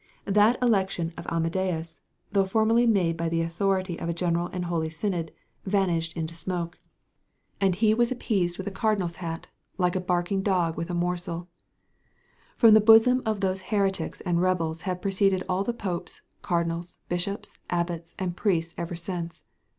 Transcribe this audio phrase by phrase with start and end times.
[0.25, 1.99] That election of Amadeus,
[2.31, 5.31] though formally made by the authority of a general and holy synod,
[5.63, 6.79] vanished into smoke;
[7.61, 9.45] and he was appeased with a cardinal's hat,
[9.77, 11.49] like a barking dog with a morsel.
[12.57, 17.59] From the bosom of those heretics and rebels have proceeded all the popes, cardinals, bishops,
[17.69, 19.43] abbots, and priests ever since.